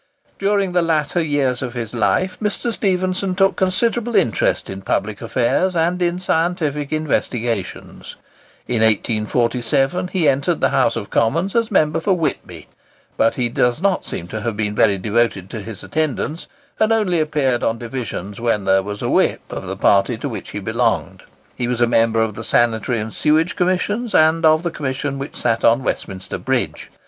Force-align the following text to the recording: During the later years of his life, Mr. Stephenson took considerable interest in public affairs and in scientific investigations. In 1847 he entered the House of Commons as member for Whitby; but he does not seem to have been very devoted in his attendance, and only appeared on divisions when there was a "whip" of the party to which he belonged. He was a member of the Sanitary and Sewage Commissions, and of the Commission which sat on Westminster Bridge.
During 0.39 0.71
the 0.71 0.81
later 0.81 1.21
years 1.21 1.61
of 1.61 1.75
his 1.75 1.93
life, 1.93 2.35
Mr. 2.41 2.73
Stephenson 2.73 3.35
took 3.35 3.55
considerable 3.55 4.15
interest 4.15 4.67
in 4.67 4.81
public 4.81 5.21
affairs 5.21 5.75
and 5.75 6.01
in 6.01 6.19
scientific 6.19 6.91
investigations. 6.91 8.15
In 8.67 8.81
1847 8.81 10.07
he 10.07 10.27
entered 10.27 10.59
the 10.59 10.69
House 10.69 10.95
of 10.95 11.11
Commons 11.11 11.55
as 11.55 11.69
member 11.69 11.99
for 11.99 12.13
Whitby; 12.13 12.67
but 13.15 13.35
he 13.35 13.47
does 13.47 13.79
not 13.79 14.07
seem 14.07 14.27
to 14.29 14.41
have 14.41 14.57
been 14.57 14.73
very 14.73 14.97
devoted 14.97 15.53
in 15.53 15.63
his 15.65 15.83
attendance, 15.83 16.47
and 16.79 16.91
only 16.91 17.19
appeared 17.19 17.61
on 17.63 17.77
divisions 17.77 18.39
when 18.41 18.65
there 18.65 18.81
was 18.81 19.03
a 19.03 19.07
"whip" 19.09 19.41
of 19.51 19.67
the 19.67 19.77
party 19.77 20.17
to 20.17 20.27
which 20.27 20.49
he 20.49 20.59
belonged. 20.59 21.21
He 21.55 21.67
was 21.67 21.79
a 21.79 21.85
member 21.85 22.23
of 22.23 22.33
the 22.33 22.43
Sanitary 22.43 22.99
and 22.99 23.13
Sewage 23.13 23.55
Commissions, 23.55 24.15
and 24.15 24.43
of 24.47 24.63
the 24.63 24.71
Commission 24.71 25.19
which 25.19 25.35
sat 25.35 25.63
on 25.63 25.83
Westminster 25.83 26.39
Bridge. 26.39 26.89